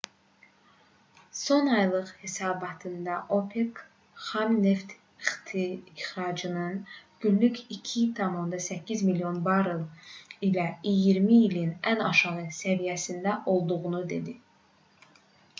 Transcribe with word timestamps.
son 1.45 1.63
aylıq 1.79 2.09
hesabatında 2.21 3.13
opec 3.29 3.73
xam 4.27 4.63
neft 4.63 4.89
ixracatının 5.53 6.85
günlük 7.25 7.57
2,8 7.75 9.05
milyon 9.09 9.37
barel 9.49 9.85
ilə 10.51 10.67
iyirmi 10.95 11.39
ilin 11.49 11.77
ən 11.95 12.05
aşağı 12.11 12.49
səviyyəsində 12.65 13.39
olduğunu 13.55 14.03
dedi 14.17 14.37